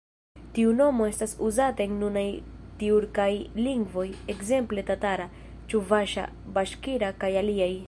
[0.57, 2.23] Tiu nomo estas uzata en nunaj
[2.79, 3.29] tjurkaj
[3.67, 5.29] lingvoj, ekzemple tatara,
[5.73, 6.27] ĉuvaŝa,
[6.57, 7.73] baŝkira kaj aliaj.